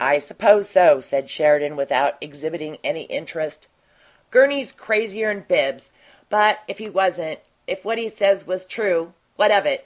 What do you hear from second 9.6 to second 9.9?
it?"